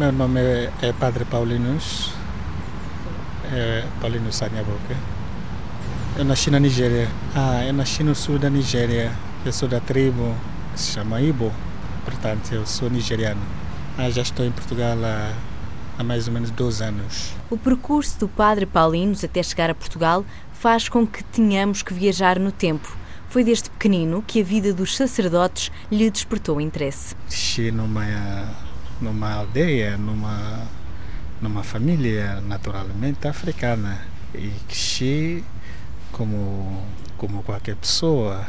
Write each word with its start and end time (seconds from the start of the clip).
Meu 0.00 0.12
nome 0.12 0.40
é, 0.40 0.72
é 0.80 0.92
Padre 0.94 1.26
Paulinus, 1.26 2.10
é 3.52 3.84
Paulinus 4.00 4.34
Sanhaboke. 4.34 4.96
Eu 6.16 6.24
nasci 6.24 6.50
na 6.50 6.58
Nigéria. 6.58 7.06
Ah, 7.36 7.62
eu 7.66 7.74
nasci 7.74 8.02
no 8.02 8.14
sul 8.14 8.38
da 8.38 8.48
Nigéria. 8.48 9.12
Eu 9.44 9.52
sou 9.52 9.68
da 9.68 9.78
tribo 9.78 10.34
que 10.72 10.80
se 10.80 10.92
chama 10.92 11.20
Ibo, 11.20 11.52
portanto 12.02 12.50
eu 12.50 12.64
sou 12.64 12.88
nigeriano. 12.88 13.42
Ah, 13.98 14.08
já 14.08 14.22
estou 14.22 14.46
em 14.46 14.50
Portugal 14.50 14.96
há, 15.04 15.34
há 15.98 16.02
mais 16.02 16.26
ou 16.26 16.32
menos 16.32 16.50
12 16.50 16.82
anos. 16.82 17.34
O 17.50 17.58
percurso 17.58 18.20
do 18.20 18.26
Padre 18.26 18.64
Paulinus 18.64 19.22
até 19.22 19.42
chegar 19.42 19.68
a 19.68 19.74
Portugal 19.74 20.24
faz 20.54 20.88
com 20.88 21.06
que 21.06 21.22
tenhamos 21.24 21.82
que 21.82 21.92
viajar 21.92 22.38
no 22.38 22.50
tempo. 22.50 22.96
Foi 23.28 23.44
desde 23.44 23.68
pequenino 23.68 24.24
que 24.26 24.40
a 24.40 24.44
vida 24.44 24.72
dos 24.72 24.96
sacerdotes 24.96 25.70
lhe 25.92 26.10
despertou 26.10 26.58
interesse. 26.58 27.14
Nasci 27.26 27.70
numa, 27.70 28.06
numa 29.00 29.32
aldeia, 29.32 29.96
numa, 29.96 30.62
numa 31.40 31.62
família 31.62 32.40
naturalmente 32.40 33.26
africana 33.26 34.00
e 34.34 34.52
cresci 34.66 35.44
como, 36.12 36.82
como 37.16 37.42
qualquer 37.42 37.76
pessoa, 37.76 38.46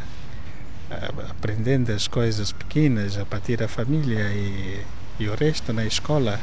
aprendendo 1.30 1.92
as 1.92 2.08
coisas 2.08 2.52
pequenas 2.52 3.18
a 3.18 3.26
partir 3.26 3.58
da 3.58 3.68
família 3.68 4.30
e, 4.34 4.82
e 5.20 5.28
o 5.28 5.36
resto 5.36 5.72
na 5.72 5.86
escola. 5.86 6.40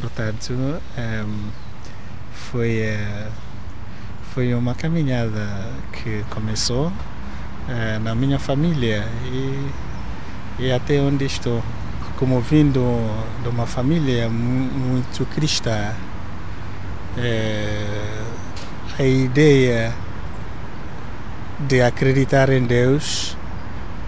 Portanto, 0.00 0.52
um, 0.52 1.50
foi, 2.32 2.78
eh, 2.78 3.28
foi 4.32 4.54
uma 4.54 4.74
caminhada 4.74 5.72
que 5.92 6.24
começou 6.30 6.86
uh, 6.86 8.00
na 8.02 8.14
minha 8.14 8.38
família 8.38 9.04
e, 9.26 9.70
e 10.60 10.72
até 10.72 11.00
onde 11.00 11.24
estou. 11.24 11.62
Como 12.18 12.40
vindo 12.40 12.82
de 13.42 13.48
uma 13.48 13.64
família 13.64 14.28
muito 14.28 15.24
cristã, 15.26 15.94
é, 17.16 17.84
a 18.98 19.04
ideia 19.04 19.94
de 21.60 21.80
acreditar 21.80 22.50
em 22.50 22.64
Deus 22.64 23.36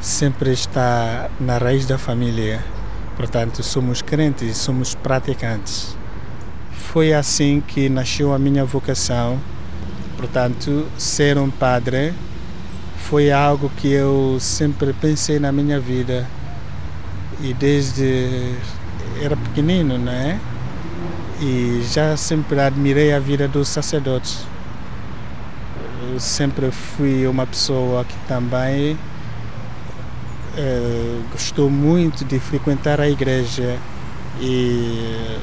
sempre 0.01 0.51
está 0.53 1.31
na 1.39 1.57
raiz 1.59 1.87
da 1.87 1.99
família. 1.99 2.65
Portanto, 3.17 3.63
somos 3.63 4.03
crentes, 4.03 4.57
somos 4.57 4.95
praticantes. 4.95 5.97
Foi 6.73 7.13
assim 7.15 7.63
que 7.65 7.89
nasceu 7.89 8.35
a 8.35 8.39
minha 8.39 8.65
vocação. 8.65 9.39
Portanto, 10.17 10.89
ser 10.99 11.39
um 11.39 11.49
padre 11.49 12.13
foi 12.97 13.31
algo 13.31 13.71
que 13.77 13.89
eu 13.89 14.37
sempre 14.41 14.93
pensei 14.93 15.39
na 15.39 15.53
minha 15.53 15.79
vida. 15.79 16.27
E 17.43 17.55
desde 17.55 18.55
era 19.23 19.37
pequenino, 19.37 19.97
não 19.99 20.13
é? 20.13 20.39
E 21.41 21.83
já 21.91 22.17
sempre 22.17 22.61
admirei 22.61 23.13
a 23.15 23.19
vida 23.19 23.49
dos 23.49 23.69
sacerdotes. 23.69 24.39
Sempre 26.19 26.71
fui 26.71 27.27
uma 27.27 27.47
pessoa 27.47 28.05
que 28.05 28.15
também 28.29 28.99
eh, 30.57 31.21
gostou 31.33 31.71
muito 31.71 32.25
de 32.25 32.39
frequentar 32.39 33.01
a 33.01 33.09
igreja 33.09 33.79
e 34.41 35.39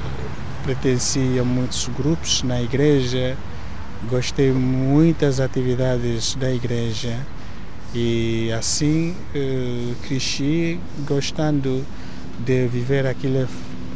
pertencia 0.66 1.42
a 1.42 1.46
muitos 1.46 1.90
grupos 1.98 2.44
na 2.44 2.62
igreja, 2.62 3.36
gostei 4.10 4.52
muitas 4.52 5.40
atividades 5.40 6.36
da 6.36 6.52
igreja 6.52 7.18
e 7.94 8.52
assim 8.52 9.16
eh, 9.34 9.94
cresci 10.08 10.80
gostando 11.08 11.86
de 12.40 12.68
viver 12.68 13.08
aquela 13.08 13.48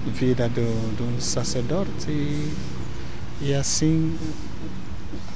vida 0.05 0.49
do, 0.49 0.61
do 0.97 1.21
sacerdote 1.21 2.09
e, 2.09 2.53
e 3.41 3.53
assim 3.53 4.17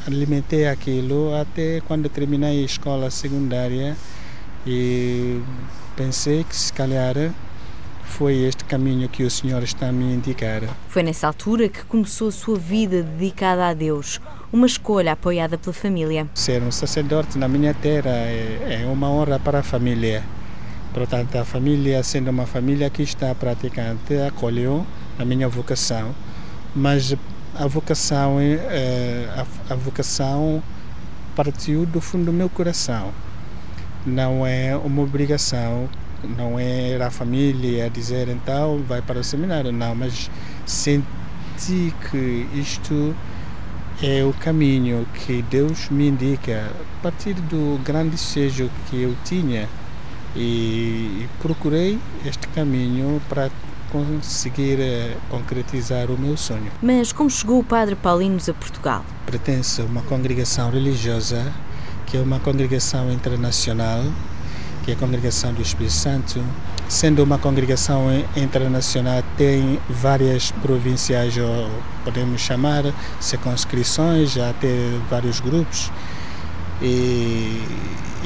alimentei 0.07 0.67
aquilo 0.67 1.35
até 1.35 1.81
quando 1.81 2.09
terminei 2.09 2.61
a 2.61 2.65
escola 2.65 3.09
secundária 3.11 3.95
e 4.65 5.41
pensei 5.95 6.43
que 6.43 6.55
se 6.55 6.71
calhar 6.73 7.15
foi 8.05 8.43
este 8.43 8.63
caminho 8.63 9.09
que 9.09 9.23
o 9.23 9.29
Senhor 9.29 9.61
está 9.63 9.89
a 9.89 9.91
me 9.91 10.13
indicar. 10.13 10.61
Foi 10.87 11.03
nessa 11.03 11.27
altura 11.27 11.67
que 11.67 11.83
começou 11.85 12.29
a 12.29 12.31
sua 12.31 12.57
vida 12.57 13.03
dedicada 13.03 13.67
a 13.67 13.73
Deus, 13.73 14.21
uma 14.55 14.65
escolha 14.65 15.11
apoiada 15.11 15.57
pela 15.57 15.73
família. 15.73 16.29
Ser 16.33 16.63
um 16.63 16.71
sacerdote 16.71 17.37
na 17.37 17.45
minha 17.45 17.73
terra 17.73 18.11
é, 18.11 18.83
é 18.83 18.89
uma 18.89 19.11
honra 19.11 19.37
para 19.37 19.59
a 19.59 19.63
família. 19.63 20.23
Portanto, 20.93 21.35
a 21.35 21.43
família, 21.43 22.01
sendo 22.03 22.29
uma 22.29 22.45
família 22.45 22.89
que 22.89 23.03
está 23.03 23.35
praticante, 23.35 24.15
acolheu 24.25 24.87
a 25.19 25.25
minha 25.25 25.49
vocação, 25.49 26.15
mas 26.73 27.13
a 27.53 27.67
vocação, 27.67 28.37
é, 28.39 29.27
a, 29.69 29.75
vocação 29.75 30.63
partiu 31.35 31.85
do 31.85 31.99
fundo 31.99 32.27
do 32.27 32.33
meu 32.33 32.49
coração. 32.49 33.11
Não 34.05 34.47
é 34.47 34.73
uma 34.77 35.01
obrigação, 35.01 35.89
não 36.37 36.57
é 36.57 36.95
a 36.95 37.11
família 37.11 37.89
dizer 37.89 38.29
então 38.29 38.81
vai 38.87 39.01
para 39.01 39.19
o 39.19 39.23
seminário, 39.23 39.73
não, 39.73 39.93
mas 39.93 40.31
senti 40.65 41.03
que 42.09 42.47
isto 42.53 43.13
é 44.01 44.23
o 44.23 44.33
caminho 44.33 45.07
que 45.13 45.41
Deus 45.43 45.89
me 45.89 46.07
indica 46.07 46.69
a 46.99 47.03
partir 47.03 47.33
do 47.33 47.79
grande 47.83 48.11
desejo 48.11 48.69
que 48.89 49.01
eu 49.01 49.15
tinha 49.23 49.69
e 50.35 51.27
procurei 51.41 51.97
este 52.25 52.47
caminho 52.49 53.21
para 53.29 53.49
conseguir 53.91 54.79
eh, 54.79 55.15
concretizar 55.29 56.11
o 56.11 56.17
meu 56.17 56.35
sonho. 56.35 56.69
Mas 56.81 57.13
como 57.13 57.29
chegou 57.29 57.59
o 57.59 57.63
Padre 57.63 57.95
Paulinos 57.95 58.49
a 58.49 58.53
Portugal? 58.53 59.05
Pertence 59.25 59.81
a 59.81 59.85
uma 59.85 60.01
congregação 60.01 60.69
religiosa, 60.69 61.53
que 62.05 62.17
é 62.17 62.19
uma 62.19 62.39
congregação 62.39 63.09
internacional, 63.11 64.03
que 64.83 64.91
é 64.91 64.93
a 64.93 64.97
Congregação 64.97 65.53
do 65.53 65.61
Espírito 65.61 65.93
Santo. 65.93 66.43
Sendo 66.87 67.23
uma 67.23 67.37
congregação 67.37 68.07
internacional, 68.35 69.23
tem 69.37 69.79
várias 69.89 70.51
provinciais, 70.51 71.33
podemos 72.03 72.41
chamar 72.41 72.83
circunscrições, 73.19 74.33
já 74.33 74.53
tem 74.53 75.01
vários 75.09 75.39
grupos. 75.39 75.91
E 76.81 77.61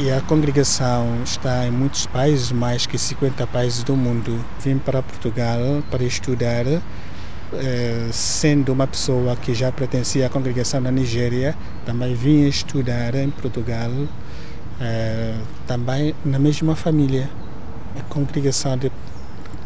e 0.01 0.09
a 0.09 0.21
congregação 0.21 1.21
está 1.25 1.67
em 1.67 1.71
muitos 1.71 2.05
países, 2.05 2.53
mais 2.53 2.85
que 2.85 2.97
50 2.97 3.45
países 3.47 3.83
do 3.83 3.97
mundo. 3.97 4.39
Vim 4.63 4.77
para 4.77 5.03
Portugal 5.03 5.59
para 5.91 6.05
estudar, 6.05 6.65
eh, 6.65 8.07
sendo 8.09 8.71
uma 8.71 8.87
pessoa 8.87 9.35
que 9.35 9.53
já 9.53 9.73
pertencia 9.73 10.25
à 10.27 10.29
congregação 10.29 10.79
na 10.79 10.89
Nigéria, 10.89 11.53
também 11.85 12.15
vim 12.15 12.47
estudar 12.47 13.13
em 13.13 13.29
Portugal, 13.29 13.91
eh, 14.79 15.35
também 15.67 16.15
na 16.23 16.39
mesma 16.39 16.77
família. 16.77 17.29
A 17.99 18.03
congregação 18.03 18.77
de 18.77 18.91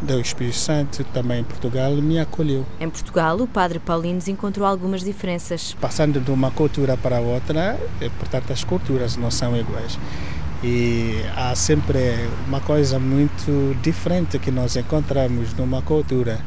do 0.04 0.20
Espírito 0.20 0.58
Santo, 0.58 1.04
também 1.06 1.40
em 1.40 1.44
Portugal, 1.44 1.94
me 1.96 2.20
acolheu. 2.20 2.66
Em 2.80 2.90
Portugal, 2.90 3.40
o 3.40 3.48
Padre 3.48 3.80
Paulinos 3.80 4.28
encontrou 4.28 4.68
algumas 4.68 5.02
diferenças. 5.02 5.76
Passando 5.80 6.20
de 6.20 6.30
uma 6.30 6.52
cultura 6.52 6.98
para 6.98 7.20
outra, 7.22 7.80
eh, 8.02 8.10
portanto, 8.20 8.52
as 8.52 8.64
culturas 8.64 9.16
não 9.16 9.32
são 9.32 9.56
iguais. 9.56 9.98
E 10.64 11.22
há 11.36 11.56
sempre 11.56 12.00
uma 12.48 12.60
coisa 12.62 13.00
muito 13.00 13.78
diferente 13.82 14.40
que 14.40 14.52
nós 14.52 14.76
encontramos 14.76 15.54
numa 15.54 15.82
cultura. 15.82 16.40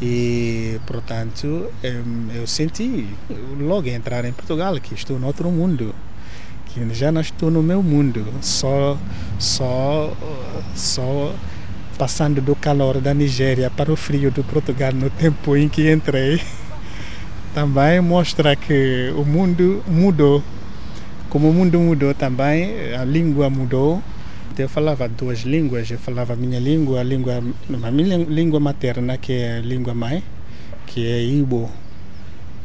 E, 0.00 0.80
portanto, 0.86 1.70
eu 2.34 2.46
senti 2.46 3.08
logo 3.60 3.88
entrar 3.88 4.24
em 4.24 4.32
Portugal 4.32 4.74
que 4.80 4.94
estou 4.94 5.18
no 5.18 5.26
outro 5.26 5.50
mundo 5.50 5.94
que 6.72 6.94
já 6.94 7.12
não 7.12 7.20
estou 7.20 7.50
no 7.50 7.62
meu 7.62 7.82
mundo, 7.82 8.24
só, 8.40 8.96
só, 9.38 10.12
só 10.74 11.34
passando 11.98 12.40
do 12.40 12.56
calor 12.56 13.00
da 13.00 13.12
Nigéria 13.12 13.70
para 13.70 13.92
o 13.92 13.96
frio 13.96 14.30
do 14.30 14.42
Portugal 14.42 14.92
no 14.92 15.10
tempo 15.10 15.56
em 15.56 15.68
que 15.68 15.92
entrei, 15.92 16.40
também 17.54 18.00
mostra 18.00 18.56
que 18.56 19.12
o 19.16 19.24
mundo 19.24 19.82
mudou. 19.86 20.42
Como 21.28 21.50
o 21.50 21.52
mundo 21.52 21.78
mudou 21.78 22.14
também, 22.14 22.94
a 22.94 23.04
língua 23.04 23.48
mudou. 23.50 24.02
Eu 24.58 24.68
falava 24.68 25.08
duas 25.08 25.40
línguas, 25.40 25.90
eu 25.90 25.98
falava 25.98 26.34
a 26.34 26.36
minha 26.36 26.60
língua, 26.60 27.00
a 27.00 27.02
língua, 27.02 27.42
a 27.82 27.90
minha 27.90 28.18
língua 28.18 28.60
materna, 28.60 29.16
que 29.16 29.32
é 29.32 29.58
a 29.58 29.60
língua 29.60 29.94
mãe, 29.94 30.22
que 30.86 31.06
é 31.06 31.22
Igbo. 31.22 31.70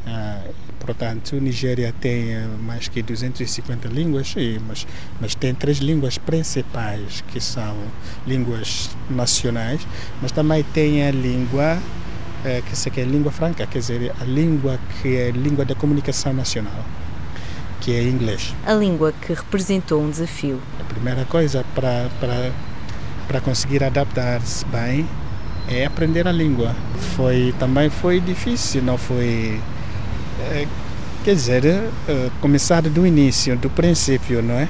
Ah, 0.06 0.42
Portanto, 0.88 1.36
Nigéria 1.36 1.94
tem 2.00 2.34
eh, 2.34 2.48
mais 2.62 2.88
que 2.88 3.02
250 3.02 3.90
línguas, 3.90 4.34
mas, 4.66 4.88
mas 5.20 5.36
tem 5.36 5.54
três 5.54 5.80
línguas 5.80 6.18
principais, 6.18 7.22
que 7.28 7.42
são 7.42 7.76
línguas 8.26 8.90
nacionais, 9.10 9.86
mas 10.22 10.32
também 10.32 10.64
tem 10.64 11.06
a 11.06 11.12
língua 11.12 11.78
é, 12.46 12.62
que 12.62 12.74
se 12.74 12.90
quer 12.90 13.06
língua 13.06 13.34
franca, 13.34 13.68
quer 13.68 13.80
dizer, 13.80 14.14
a 14.18 14.24
língua 14.24 14.80
que 15.02 15.18
é 15.18 15.28
a 15.28 15.32
língua 15.32 15.66
da 15.66 15.76
comunicação 15.76 16.32
nacional, 16.32 16.86
que 17.82 17.92
é 17.92 18.04
inglês. 18.04 18.56
A 18.66 18.74
língua 18.74 19.12
que 19.12 19.34
representou 19.34 20.02
um 20.02 20.10
desafio. 20.10 20.62
A 20.80 20.86
primeira 20.86 21.26
coisa 21.26 21.66
para, 21.76 22.10
para, 22.22 22.54
para 23.28 23.42
conseguir 23.42 23.84
adaptar-se 23.84 24.64
bem 24.68 25.06
é 25.68 25.86
aprender 25.86 26.26
a 26.30 26.32
língua. 26.32 26.74
Foi 27.18 27.54
também 27.60 27.90
foi 27.90 28.22
difícil, 28.22 28.82
não 28.82 28.98
foi 28.98 29.60
é, 30.40 30.68
quer 31.24 31.36
dizer 31.36 31.66
é, 31.66 32.30
começar 32.42 32.82
do 32.82 33.06
início, 33.06 33.56
do 33.58 33.70
princípio, 33.70 34.42
não 34.42 34.56
é? 34.56 34.68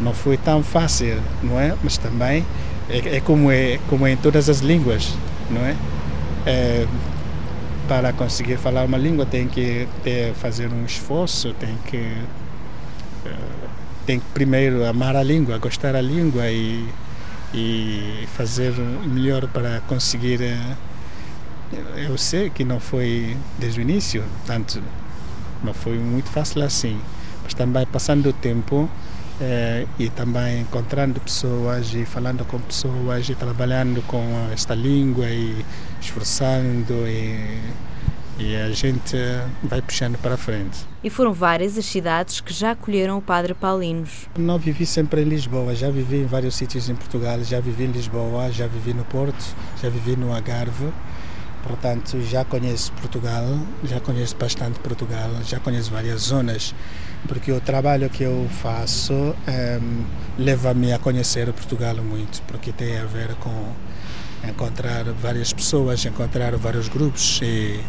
Não 0.00 0.12
foi 0.12 0.36
tão 0.36 0.62
fácil, 0.62 1.18
não 1.42 1.58
é? 1.58 1.74
Mas 1.82 1.96
também 1.96 2.44
é, 2.88 3.16
é 3.16 3.20
como 3.20 3.50
é 3.50 3.78
como 3.88 4.06
é 4.06 4.12
em 4.12 4.16
todas 4.16 4.48
as 4.48 4.60
línguas, 4.60 5.14
não 5.50 5.60
é? 5.62 5.76
é 6.46 6.86
para 7.88 8.12
conseguir 8.12 8.56
falar 8.56 8.84
uma 8.84 8.98
língua 8.98 9.24
tem 9.24 9.46
que 9.46 9.86
ter, 10.02 10.34
fazer 10.34 10.72
um 10.72 10.84
esforço, 10.84 11.54
tem 11.54 11.76
que 11.86 11.96
é, 13.24 13.34
tem 14.04 14.18
que 14.18 14.26
primeiro 14.34 14.84
amar 14.84 15.16
a 15.16 15.22
língua, 15.22 15.58
gostar 15.58 15.92
da 15.92 16.00
língua 16.00 16.50
e 16.50 16.88
e 17.54 18.26
fazer 18.36 18.74
melhor 19.06 19.48
para 19.48 19.80
conseguir. 19.88 20.42
Eh, 20.42 20.76
eu 21.96 22.16
sei 22.18 22.50
que 22.50 22.64
não 22.64 22.78
foi 22.78 23.36
desde 23.58 23.80
o 23.80 23.82
início, 23.82 24.22
tanto 24.46 24.82
não 25.62 25.74
foi 25.74 25.98
muito 25.98 26.28
fácil 26.30 26.62
assim, 26.62 27.00
mas 27.42 27.54
também 27.54 27.86
passando 27.86 28.28
o 28.28 28.32
tempo 28.32 28.88
é, 29.40 29.86
e 29.98 30.08
também 30.08 30.60
encontrando 30.60 31.20
pessoas 31.20 31.92
e 31.94 32.04
falando 32.04 32.44
com 32.46 32.58
pessoas 32.60 33.28
e 33.28 33.34
trabalhando 33.34 34.02
com 34.06 34.22
esta 34.52 34.74
língua 34.74 35.28
e 35.28 35.64
esforçando 36.00 37.06
e 37.06 37.60
e 38.38 38.54
a 38.54 38.70
gente 38.70 39.16
vai 39.62 39.80
puxando 39.80 40.18
para 40.18 40.36
frente. 40.36 40.78
E 41.02 41.08
foram 41.08 41.32
várias 41.32 41.78
as 41.78 41.86
cidades 41.86 42.40
que 42.40 42.52
já 42.52 42.72
acolheram 42.72 43.18
o 43.18 43.22
Padre 43.22 43.54
Paulinos. 43.54 44.28
Não 44.36 44.58
vivi 44.58 44.84
sempre 44.84 45.22
em 45.22 45.24
Lisboa, 45.24 45.74
já 45.74 45.90
vivi 45.90 46.18
em 46.18 46.26
vários 46.26 46.54
sítios 46.54 46.88
em 46.88 46.94
Portugal, 46.94 47.42
já 47.42 47.60
vivi 47.60 47.84
em 47.84 47.92
Lisboa, 47.92 48.50
já 48.50 48.66
vivi 48.66 48.92
no 48.92 49.04
Porto, 49.04 49.42
já 49.80 49.88
vivi 49.88 50.16
no 50.16 50.34
Algarve. 50.34 50.92
Portanto, 51.66 52.20
já 52.22 52.44
conheço 52.44 52.92
Portugal, 52.92 53.44
já 53.84 53.98
conheço 54.00 54.36
bastante 54.36 54.78
Portugal, 54.78 55.30
já 55.44 55.58
conheço 55.58 55.90
várias 55.90 56.22
zonas, 56.22 56.74
porque 57.26 57.50
o 57.50 57.60
trabalho 57.60 58.08
que 58.08 58.22
eu 58.22 58.48
faço 58.62 59.34
é, 59.48 59.80
leva-me 60.38 60.92
a 60.92 60.98
conhecer 60.98 61.52
Portugal 61.52 61.96
muito, 61.96 62.40
porque 62.42 62.70
tem 62.70 62.98
a 62.98 63.04
ver 63.04 63.34
com 63.36 63.72
encontrar 64.48 65.04
várias 65.20 65.52
pessoas, 65.52 66.04
encontrar 66.04 66.56
vários 66.56 66.88
grupos 66.88 67.40
e 67.42 67.80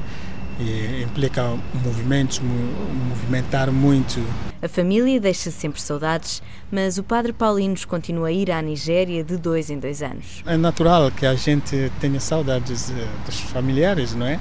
e 0.60 1.04
implica 1.04 1.44
movimentos, 1.84 2.40
movimentar 2.40 3.72
muito. 3.72 4.22
A 4.62 4.68
família 4.68 5.20
deixa 5.20 5.52
sempre 5.52 5.80
saudades, 5.80 6.42
mas 6.72 6.98
o 6.98 7.04
Padre 7.04 7.32
Paulinos 7.32 7.86
continua 7.86 8.30
a 8.30 8.32
ir 8.32 8.52
à 8.52 8.62
Nigéria 8.62 9.24
de 9.24 9.38
dois 9.38 9.70
em 9.70 9.80
dois 9.80 10.02
anos. 10.02 10.44
É 10.46 10.58
natural 10.58 11.12
que 11.12 11.26
a 11.26 11.36
gente 11.36 11.92
tenha 12.02 12.20
saudades 12.20 12.90
eh, 12.90 13.08
dos 13.26 13.40
familiares, 13.40 14.16
não 14.16 14.26
é? 14.26 14.40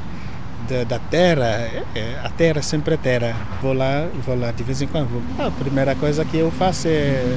Da, 0.69 0.85
da 0.85 0.99
terra, 0.99 1.85
é, 1.95 2.19
a 2.25 2.31
terra 2.31 2.63
sempre 2.63 2.95
é 2.95 2.97
terra. 2.97 3.37
Vou 3.61 3.73
lá, 3.73 4.09
vou 4.25 4.39
lá 4.39 4.51
de 4.51 4.63
vez 4.65 4.81
em 4.81 4.87
quando. 4.87 5.23
A 5.39 5.51
primeira 5.51 5.95
coisa 5.95 6.25
que 6.25 6.39
eu 6.39 6.51
faço 6.51 6.89
é, 6.89 7.37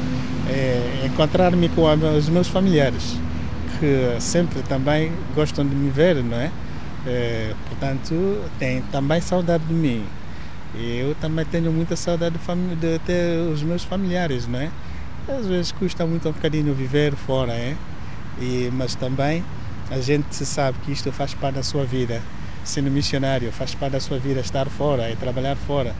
é 0.49 1.03
encontrar-me 1.05 1.67
com 1.69 1.83
os 2.17 2.29
meus 2.29 2.47
familiares, 2.47 3.17
que 3.79 4.19
sempre 4.19 4.63
também 4.63 5.11
gostam 5.35 5.67
de 5.67 5.75
me 5.75 5.89
ver, 5.89 6.23
não 6.23 6.37
é? 6.37 6.49
É, 7.09 7.55
portanto, 7.67 8.39
tem 8.59 8.83
também 8.83 9.19
saudade 9.19 9.63
de 9.65 9.73
mim. 9.73 10.05
Eu 10.75 11.15
também 11.15 11.43
tenho 11.45 11.71
muita 11.71 11.95
saudade 11.95 12.37
de, 12.37 12.75
de 12.75 12.99
ter 12.99 13.39
os 13.51 13.63
meus 13.63 13.83
familiares, 13.83 14.45
né? 14.45 14.71
Às 15.27 15.47
vezes 15.47 15.71
custa 15.71 16.05
muito 16.05 16.29
um 16.29 16.31
bocadinho 16.31 16.73
viver 16.73 17.15
fora, 17.15 17.53
é? 17.53 17.75
E, 18.39 18.69
mas 18.71 18.93
também 18.93 19.43
a 19.89 19.99
gente 19.99 20.45
sabe 20.45 20.77
que 20.85 20.91
isto 20.91 21.11
faz 21.11 21.33
parte 21.33 21.55
da 21.55 21.63
sua 21.63 21.83
vida. 21.83 22.21
Sendo 22.63 22.91
missionário, 22.91 23.51
faz 23.51 23.73
parte 23.73 23.93
da 23.93 23.99
sua 23.99 24.19
vida 24.19 24.39
estar 24.41 24.67
fora 24.67 25.09
e 25.09 25.15
trabalhar 25.15 25.55
fora. 25.55 25.95